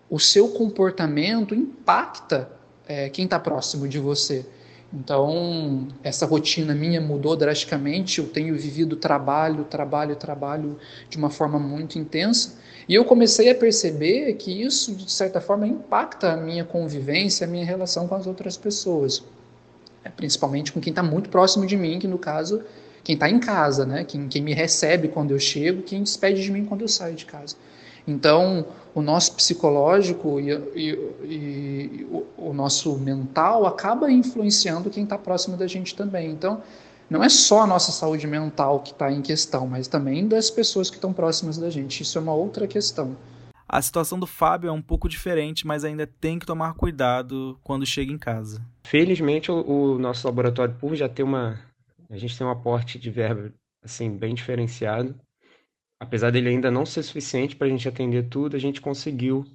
[0.09, 2.49] o seu comportamento impacta
[2.87, 4.45] é, quem está próximo de você.
[4.93, 8.19] Então, essa rotina minha mudou drasticamente.
[8.19, 10.77] Eu tenho vivido trabalho, trabalho, trabalho
[11.09, 12.59] de uma forma muito intensa.
[12.87, 17.49] E eu comecei a perceber que isso, de certa forma, impacta a minha convivência, a
[17.49, 19.23] minha relação com as outras pessoas.
[20.03, 22.61] É, principalmente com quem está muito próximo de mim, que no caso
[23.03, 24.03] quem está em casa, né?
[24.03, 27.25] Quem, quem me recebe quando eu chego, quem despede de mim quando eu saio de
[27.25, 27.55] casa.
[28.07, 30.89] Então, o nosso psicológico e, e,
[31.23, 36.31] e o, o, nosso mental acaba influenciando quem está próximo da gente também.
[36.31, 36.61] Então,
[37.09, 40.89] não é só a nossa saúde mental que está em questão, mas também das pessoas
[40.89, 42.01] que estão próximas da gente.
[42.01, 43.15] Isso é uma outra questão.
[43.67, 47.85] A situação do Fábio é um pouco diferente, mas ainda tem que tomar cuidado quando
[47.85, 48.61] chega em casa.
[48.83, 51.59] Felizmente, o, o nosso laboratório, por já ter uma.
[52.09, 53.51] A gente tem um aporte de verba
[53.83, 55.15] assim, bem diferenciado
[55.99, 59.45] apesar dele ainda não ser suficiente para a gente atender tudo, a gente conseguiu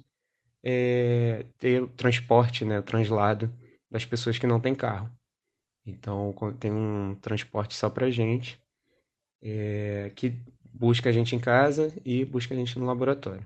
[0.63, 3.51] é, ter o transporte, né, o translado
[3.89, 5.09] das pessoas que não têm carro.
[5.85, 8.59] Então, tem um transporte só para gente,
[9.41, 10.35] é, que
[10.71, 13.43] busca a gente em casa e busca a gente no laboratório.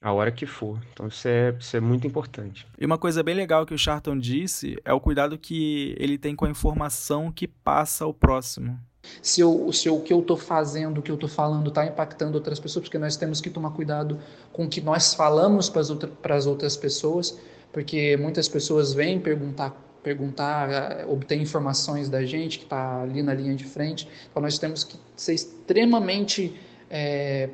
[0.00, 0.80] A hora que for.
[0.92, 2.66] Então, isso é, isso é muito importante.
[2.76, 6.34] E uma coisa bem legal que o Charton disse é o cuidado que ele tem
[6.34, 8.76] com a informação que passa ao próximo
[9.20, 11.84] se, eu, se eu, o que eu estou fazendo, o que eu estou falando está
[11.84, 14.18] impactando outras pessoas, porque nós temos que tomar cuidado
[14.52, 16.10] com o que nós falamos para as outra,
[16.46, 17.38] outras pessoas,
[17.72, 23.34] porque muitas pessoas vêm perguntar, perguntar, eh, obter informações da gente que está ali na
[23.34, 26.54] linha de frente, então nós temos que ser extremamente
[26.90, 27.48] é,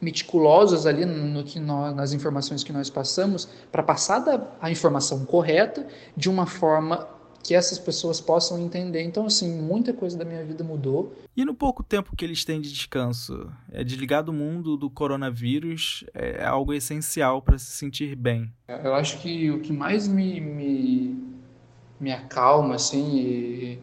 [0.00, 5.24] meticulosos ali no que nós, nas informações que nós passamos, para passar da, a informação
[5.24, 5.86] correta
[6.16, 7.17] de uma forma
[7.48, 9.00] que essas pessoas possam entender.
[9.00, 11.14] Então, assim, muita coisa da minha vida mudou.
[11.34, 16.04] E no pouco tempo que eles têm de descanso, é desligar do mundo do coronavírus
[16.12, 18.52] é algo essencial para se sentir bem.
[18.84, 21.24] Eu acho que o que mais me, me,
[21.98, 23.78] me acalma, assim, e,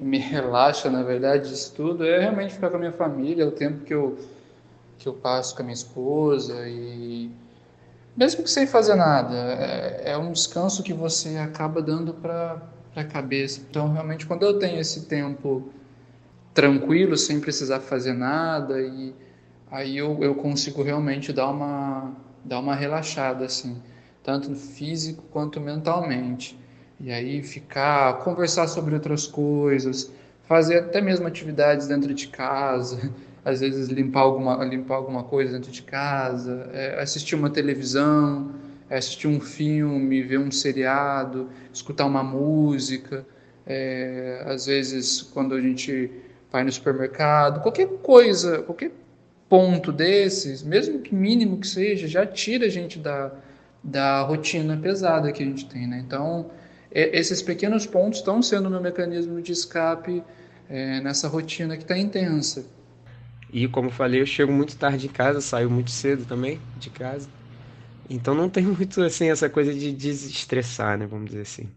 [0.00, 3.52] e me relaxa, na verdade, disso tudo, é realmente ficar com a minha família, o
[3.52, 4.18] tempo que eu,
[4.96, 7.30] que eu passo com a minha esposa e
[8.16, 13.02] mesmo que sem fazer nada, é, é um descanso que você acaba dando para para
[13.02, 13.60] a cabeça.
[13.68, 15.68] Então, realmente, quando eu tenho esse tempo
[16.54, 19.14] tranquilo, sem precisar fazer nada, e
[19.70, 22.10] aí eu, eu consigo realmente dar uma,
[22.42, 23.76] dar uma relaxada, assim,
[24.22, 26.58] tanto físico quanto mentalmente.
[26.98, 30.10] E aí ficar, conversar sobre outras coisas,
[30.44, 33.12] fazer até mesmo atividades dentro de casa,
[33.44, 38.52] às vezes limpar alguma, limpar alguma coisa dentro de casa, é, assistir uma televisão,
[38.88, 43.26] assistir um filme, ver um seriado, escutar uma música,
[43.66, 46.10] é, às vezes quando a gente
[46.50, 48.92] vai no supermercado, qualquer coisa, qualquer
[49.48, 53.32] ponto desses, mesmo que mínimo que seja, já tira a gente da,
[53.82, 56.02] da rotina pesada que a gente tem, né?
[56.04, 56.50] Então,
[56.90, 60.22] é, esses pequenos pontos estão sendo meu mecanismo de escape
[60.68, 62.66] é, nessa rotina que está intensa.
[63.52, 67.28] E como falei, eu chego muito tarde em casa, saio muito cedo também de casa.
[68.08, 71.06] Então não tem muito assim essa coisa de desestressar, né?
[71.06, 71.68] Vamos dizer assim.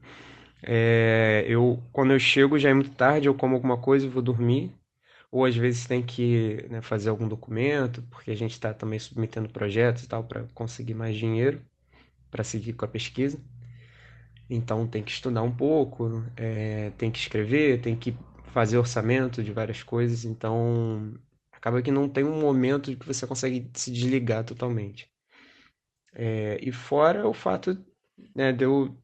[0.64, 4.22] É, eu quando eu chego já é muito tarde, eu como alguma coisa e vou
[4.22, 4.74] dormir.
[5.32, 9.50] Ou às vezes tem que né, fazer algum documento, porque a gente está também submetendo
[9.50, 11.62] projetos e tal para conseguir mais dinheiro
[12.32, 13.40] para seguir com a pesquisa.
[14.50, 18.16] Então tem que estudar um pouco, é, tem que escrever, tem que
[18.52, 20.26] fazer orçamento de várias coisas.
[20.26, 21.14] Então
[21.52, 25.10] acaba que não tem um momento que você consegue se desligar totalmente.
[26.14, 27.78] É, e fora o fato
[28.36, 28.96] né, de eu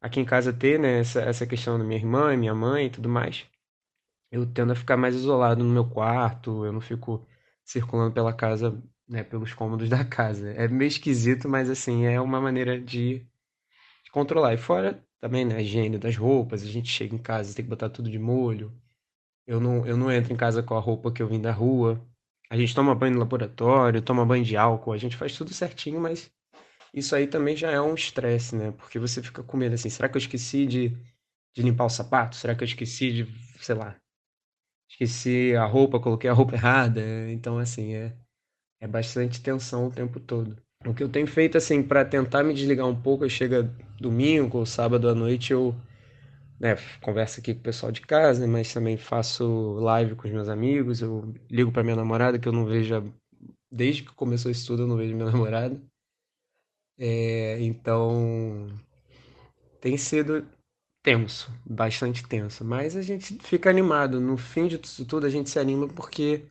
[0.00, 3.08] aqui em casa ter né, essa, essa questão da minha irmã minha mãe e tudo
[3.08, 3.46] mais,
[4.30, 7.26] eu tendo a ficar mais isolado no meu quarto, eu não fico
[7.64, 10.50] circulando pela casa, né, pelos cômodos da casa.
[10.52, 13.20] É meio esquisito, mas assim, é uma maneira de,
[14.04, 14.54] de controlar.
[14.54, 17.70] E fora também, né, a higiene das roupas, a gente chega em casa, tem que
[17.70, 18.72] botar tudo de molho.
[19.46, 22.00] Eu não, eu não entro em casa com a roupa que eu vim da rua.
[22.50, 26.00] A gente toma banho no laboratório, toma banho de álcool, a gente faz tudo certinho,
[26.00, 26.30] mas
[26.94, 28.72] isso aí também já é um estresse, né?
[28.72, 30.90] Porque você fica com medo assim, será que eu esqueci de,
[31.54, 32.36] de limpar o sapato?
[32.36, 33.26] Será que eu esqueci de,
[33.62, 33.96] sei lá,
[34.88, 37.02] esqueci a roupa, coloquei a roupa errada?
[37.30, 38.14] Então, assim, é,
[38.80, 40.56] é bastante tensão o tempo todo.
[40.86, 43.68] O que eu tenho feito, assim, para tentar me desligar um pouco, eu chego
[44.00, 45.74] domingo ou sábado à noite, eu
[46.60, 50.48] né, converso aqui com o pessoal de casa, mas também faço live com os meus
[50.48, 53.12] amigos, eu ligo para minha namorada, que eu não vejo,
[53.70, 55.80] desde que começou isso tudo, eu não vejo minha namorada.
[56.98, 58.68] É, então
[59.80, 60.46] tem sido
[61.02, 64.20] tenso, bastante tenso, mas a gente fica animado.
[64.20, 66.44] No fim de tudo, a gente se anima porque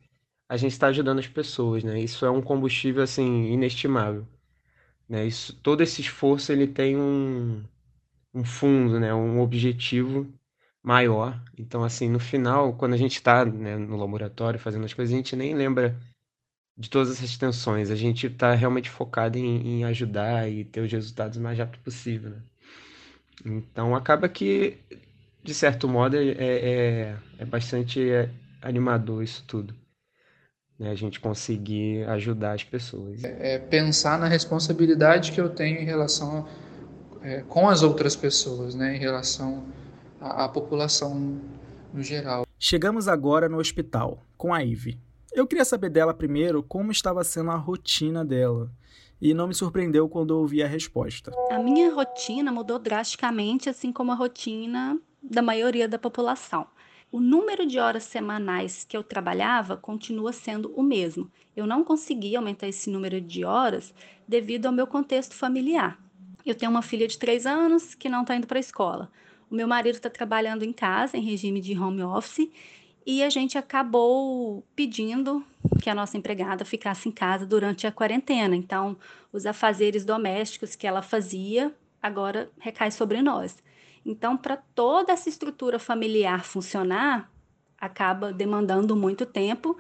[0.49, 1.99] a gente está ajudando as pessoas, né?
[1.99, 4.27] Isso é um combustível assim inestimável,
[5.09, 5.25] né?
[5.27, 7.63] Isso, todo esse esforço ele tem um,
[8.33, 9.13] um fundo, né?
[9.13, 10.27] Um objetivo
[10.83, 11.41] maior.
[11.57, 15.17] Então, assim, no final, quando a gente está né, no laboratório fazendo as coisas, a
[15.17, 15.97] gente nem lembra
[16.77, 17.91] de todas essas tensões.
[17.91, 21.81] A gente está realmente focado em, em, ajudar e ter os resultados o mais rápido
[21.81, 22.31] possível.
[22.31, 22.41] Né?
[23.45, 24.77] Então acaba que,
[25.43, 28.29] de certo modo, é, é, é bastante é,
[28.61, 29.75] animador isso tudo.
[30.79, 30.89] Né?
[30.89, 33.23] A gente conseguir ajudar as pessoas.
[33.23, 36.47] É, é pensar na responsabilidade que eu tenho em relação
[37.21, 38.95] é, com as outras pessoas, né?
[38.95, 39.63] Em relação
[40.19, 41.39] à, à população
[41.93, 42.45] no geral.
[42.59, 44.99] Chegamos agora no hospital, com a Ive.
[45.33, 48.71] Eu queria saber dela primeiro como estava sendo a rotina dela.
[49.19, 51.31] E não me surpreendeu quando ouvi a resposta.
[51.49, 56.67] A minha rotina mudou drasticamente, assim como a rotina da maioria da população.
[57.11, 61.31] O número de horas semanais que eu trabalhava continua sendo o mesmo.
[61.55, 63.91] Eu não consegui aumentar esse número de horas
[64.27, 65.97] devido ao meu contexto familiar.
[66.45, 69.11] Eu tenho uma filha de três anos que não está indo para a escola.
[69.49, 72.49] O meu marido está trabalhando em casa, em regime de home office,
[73.05, 75.43] e a gente acabou pedindo
[75.81, 78.55] que a nossa empregada ficasse em casa durante a quarentena.
[78.55, 78.97] Então,
[79.31, 83.57] os afazeres domésticos que ela fazia agora recai sobre nós.
[84.05, 87.31] Então, para toda essa estrutura familiar funcionar,
[87.77, 89.77] acaba demandando muito tempo,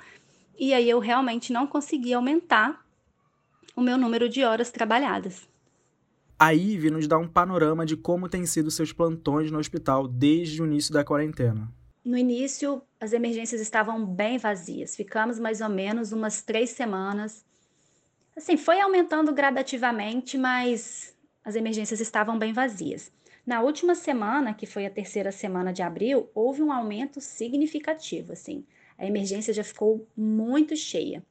[0.57, 2.85] e aí eu realmente não consegui aumentar
[3.75, 5.47] o meu número de horas trabalhadas.
[6.37, 10.61] A Ive nos dá um panorama de como têm sido seus plantões no hospital desde
[10.61, 11.71] o início da quarentena.
[12.03, 14.95] No início, as emergências estavam bem vazias.
[14.95, 17.45] Ficamos mais ou menos umas três semanas.
[18.35, 23.11] Assim, foi aumentando gradativamente, mas as emergências estavam bem vazias.
[23.45, 28.65] Na última semana, que foi a terceira semana de abril, houve um aumento significativo, assim.
[28.97, 31.23] A emergência já ficou muito cheia.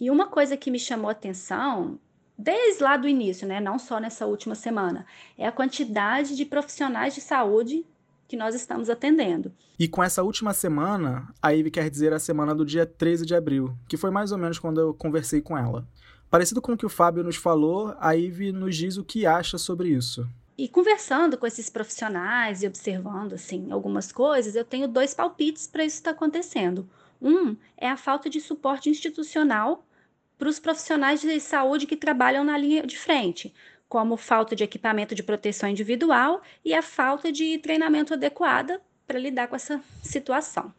[0.00, 1.98] E uma coisa que me chamou atenção,
[2.36, 5.06] desde lá do início, né, não só nessa última semana,
[5.36, 7.86] é a quantidade de profissionais de saúde
[8.26, 9.52] que nós estamos atendendo.
[9.78, 13.34] E com essa última semana, a Ivy quer dizer a semana do dia 13 de
[13.34, 15.86] abril, que foi mais ou menos quando eu conversei com ela.
[16.30, 19.58] Parecido com o que o Fábio nos falou, a Ivy nos diz o que acha
[19.58, 20.28] sobre isso.
[20.56, 25.84] E conversando com esses profissionais e observando assim algumas coisas, eu tenho dois palpites para
[25.84, 26.88] isso estar tá acontecendo.
[27.20, 29.84] Um é a falta de suporte institucional
[30.38, 33.52] para os profissionais de saúde que trabalham na linha de frente,
[33.88, 39.48] como falta de equipamento de proteção individual e a falta de treinamento adequado para lidar
[39.48, 40.72] com essa situação.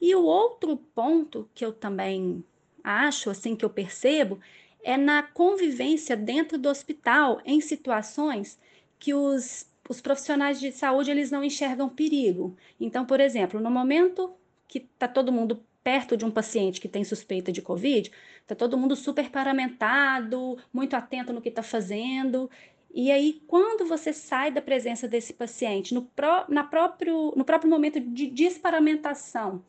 [0.00, 2.44] E o outro ponto que eu também
[2.82, 4.40] acho, assim, que eu percebo,
[4.82, 8.58] é na convivência dentro do hospital em situações
[8.98, 12.56] que os, os profissionais de saúde eles não enxergam perigo.
[12.80, 14.32] Então, por exemplo, no momento
[14.66, 18.12] que está todo mundo perto de um paciente que tem suspeita de Covid,
[18.42, 22.50] está todo mundo super paramentado, muito atento no que está fazendo.
[22.92, 27.70] E aí, quando você sai da presença desse paciente, no, pró na próprio, no próprio
[27.70, 29.64] momento de desparamentação,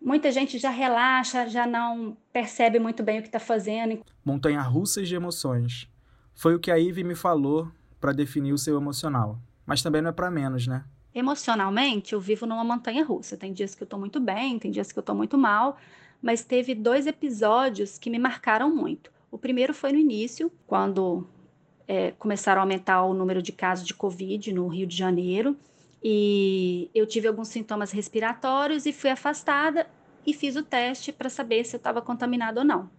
[0.00, 4.02] muita gente já relaxa, já não percebe muito bem o que está fazendo.
[4.24, 5.86] Montanha russas de emoções.
[6.34, 9.38] Foi o que a Ivy me falou para definir o seu emocional.
[9.66, 10.86] Mas também não é para menos, né?
[11.14, 13.36] Emocionalmente, eu vivo numa montanha russa.
[13.36, 15.76] Tem dias que eu tô muito bem, tem dias que eu tô muito mal,
[16.22, 19.10] mas teve dois episódios que me marcaram muito.
[19.30, 21.26] O primeiro foi no início, quando
[21.86, 25.56] é, começaram a aumentar o número de casos de Covid no Rio de Janeiro,
[26.02, 29.86] e eu tive alguns sintomas respiratórios e fui afastada
[30.26, 32.90] e fiz o teste para saber se eu estava contaminada ou não.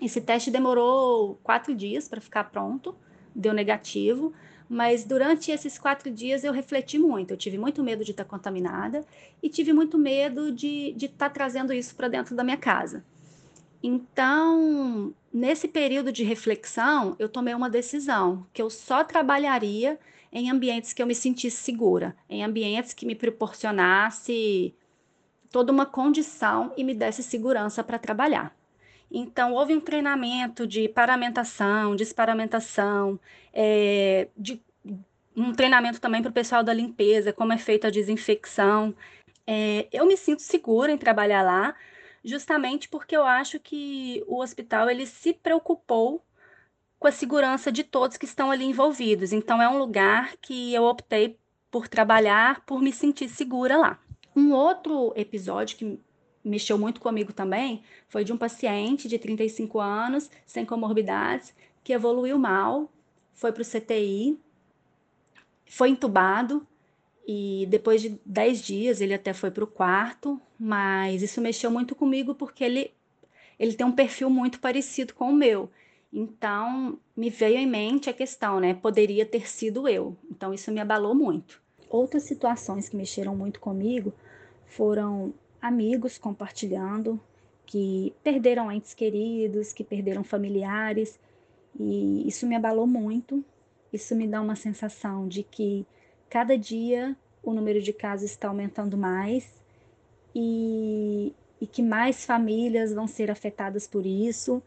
[0.00, 2.94] Esse teste demorou quatro dias para ficar pronto,
[3.34, 4.32] deu negativo,
[4.68, 7.32] mas durante esses quatro dias eu refleti muito.
[7.32, 9.04] Eu tive muito medo de estar contaminada
[9.42, 13.04] e tive muito medo de estar trazendo isso para dentro da minha casa.
[13.82, 19.98] Então, nesse período de reflexão, eu tomei uma decisão que eu só trabalharia
[20.32, 24.74] em ambientes que eu me sentisse segura, em ambientes que me proporcionasse
[25.50, 28.54] toda uma condição e me desse segurança para trabalhar.
[29.10, 33.18] Então, houve um treinamento de paramentação, desparamentação,
[33.52, 34.60] é, de,
[35.36, 38.94] um treinamento também para o pessoal da limpeza, como é feita a desinfecção.
[39.46, 41.74] É, eu me sinto segura em trabalhar lá,
[42.24, 46.22] justamente porque eu acho que o hospital ele se preocupou
[46.98, 49.32] com a segurança de todos que estão ali envolvidos.
[49.32, 51.38] Então, é um lugar que eu optei
[51.70, 53.98] por trabalhar, por me sentir segura lá.
[54.34, 56.00] Um outro episódio que
[56.48, 62.38] mexeu muito comigo também foi de um paciente de 35 anos, sem comorbidades, que evoluiu
[62.38, 62.90] mal,
[63.32, 64.38] foi para o CTI,
[65.68, 66.66] foi entubado
[67.26, 71.94] e depois de 10 dias ele até foi para o quarto, mas isso mexeu muito
[71.94, 72.92] comigo porque ele,
[73.58, 75.70] ele tem um perfil muito parecido com o meu.
[76.12, 78.72] Então, me veio em mente a questão, né?
[78.72, 80.16] Poderia ter sido eu.
[80.30, 81.60] Então, isso me abalou muito.
[81.90, 84.14] Outras situações que mexeram muito comigo
[84.66, 85.34] foram
[85.66, 87.20] amigos compartilhando
[87.64, 91.18] que perderam entes queridos, que perderam familiares,
[91.78, 93.44] e isso me abalou muito.
[93.92, 95.86] Isso me dá uma sensação de que
[96.28, 99.62] cada dia o número de casos está aumentando mais
[100.34, 104.62] e e que mais famílias vão ser afetadas por isso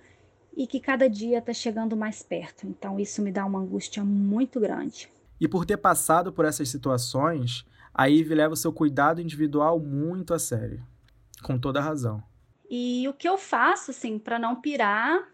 [0.56, 2.68] e que cada dia está chegando mais perto.
[2.68, 5.10] Então, isso me dá uma angústia muito grande.
[5.40, 10.34] E por ter passado por essas situações, a Ive leva o seu cuidado individual muito
[10.34, 10.84] a sério.
[11.44, 12.24] Com toda razão.
[12.70, 15.28] E o que eu faço, assim, para não pirar,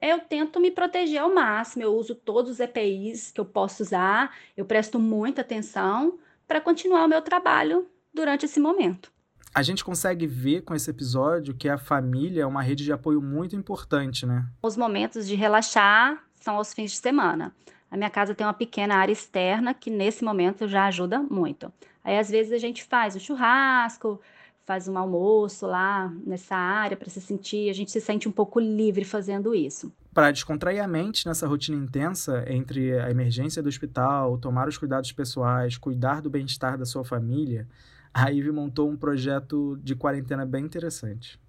[0.00, 1.82] eu tento me proteger ao máximo.
[1.82, 7.04] Eu uso todos os EPIs que eu posso usar, eu presto muita atenção para continuar
[7.04, 9.10] o meu trabalho durante esse momento.
[9.54, 13.22] A gente consegue ver com esse episódio que a família é uma rede de apoio
[13.22, 14.46] muito importante, né?
[14.62, 17.54] Os momentos de relaxar são aos fins de semana.
[17.90, 21.72] A minha casa tem uma pequena área externa que nesse momento já ajuda muito.
[22.06, 24.20] Aí às vezes a gente faz o churrasco,
[24.64, 28.60] faz um almoço lá nessa área para se sentir, a gente se sente um pouco
[28.60, 29.92] livre fazendo isso.
[30.14, 35.10] Para descontrair a mente nessa rotina intensa entre a emergência do hospital, tomar os cuidados
[35.10, 37.66] pessoais, cuidar do bem-estar da sua família,
[38.14, 41.40] a Ivy montou um projeto de quarentena bem interessante.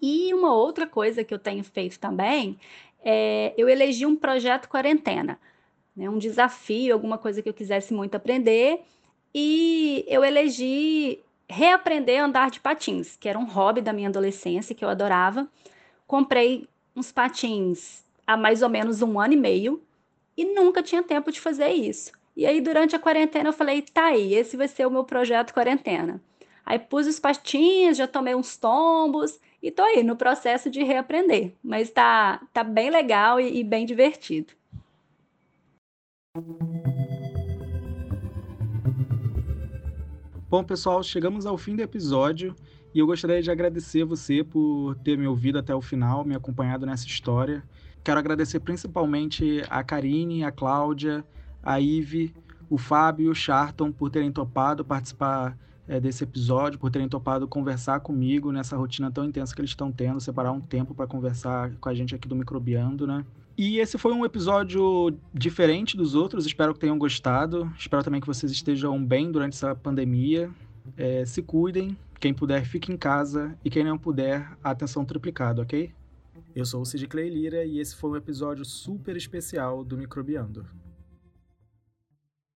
[0.00, 2.58] E uma outra coisa que eu tenho feito também
[3.04, 5.38] é eu elegi um projeto quarentena,
[5.94, 8.80] né, um desafio, alguma coisa que eu quisesse muito aprender,
[9.38, 14.74] e eu elegi reaprender a andar de patins, que era um hobby da minha adolescência
[14.74, 15.46] que eu adorava.
[16.06, 16.66] Comprei
[16.96, 19.82] uns patins há mais ou menos um ano e meio
[20.38, 22.12] e nunca tinha tempo de fazer isso.
[22.34, 25.52] E aí, durante a quarentena, eu falei: tá aí, esse vai ser o meu projeto
[25.52, 26.18] quarentena.
[26.64, 31.52] Aí pus os pastinhos, já tomei uns tombos e tô aí no processo de reaprender.
[31.62, 34.54] Mas tá, tá bem legal e, e bem divertido.
[40.48, 42.54] Bom, pessoal, chegamos ao fim do episódio
[42.94, 46.86] e eu gostaria de agradecer você por ter me ouvido até o final, me acompanhado
[46.86, 47.64] nessa história.
[48.04, 51.24] Quero agradecer principalmente a Karine, a Cláudia,
[51.60, 52.32] a Ive,
[52.70, 57.48] o Fábio e o Charton por terem topado participar é, desse episódio, por terem topado
[57.48, 61.72] conversar comigo nessa rotina tão intensa que eles estão tendo, separar um tempo para conversar
[61.80, 63.24] com a gente aqui do Microbiando, né?
[63.58, 67.72] E esse foi um episódio diferente dos outros, espero que tenham gostado.
[67.78, 70.50] Espero também que vocês estejam bem durante essa pandemia.
[70.94, 75.90] É, se cuidem, quem puder fique em casa e quem não puder, atenção triplicada, ok?
[76.54, 80.66] Eu sou o Sid Clay Lira e esse foi um episódio super especial do Microbiando.